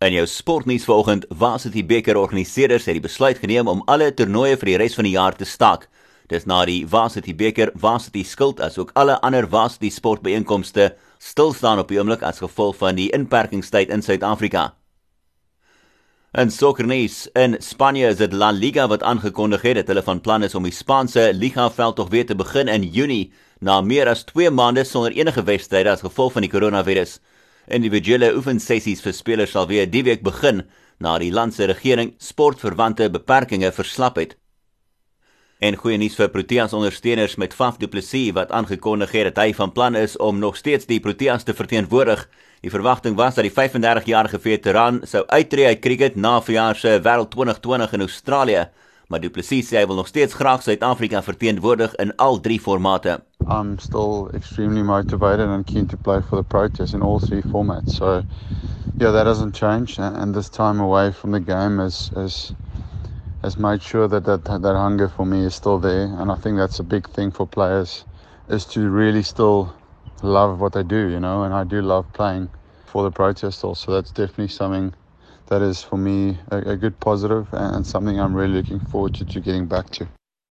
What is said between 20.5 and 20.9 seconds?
om die